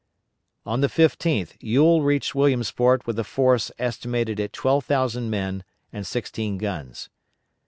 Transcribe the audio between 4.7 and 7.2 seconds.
thousand men and sixteen guns.